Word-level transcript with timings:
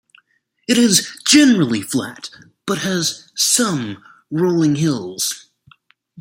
It 0.67 0.79
is 0.79 1.15
generally 1.27 1.83
flat, 1.83 2.31
but 2.65 2.79
has 2.79 3.31
some 3.35 4.03
rolling 4.31 4.77
hills. 4.77 5.51